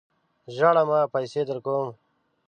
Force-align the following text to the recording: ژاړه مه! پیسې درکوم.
ژاړه 0.55 0.83
مه! 0.89 0.99
پیسې 1.13 1.41
درکوم. 1.49 1.89